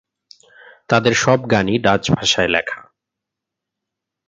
তাদের 0.89 1.13
সব 1.13 1.39
গানই 1.51 1.77
ডাচ 1.77 2.03
ভাষায় 2.11 2.47
লেখা। 2.47 2.79